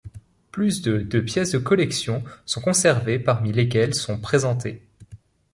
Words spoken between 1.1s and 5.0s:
pièces de collection sont conservées parmi lesquelles sont présentées.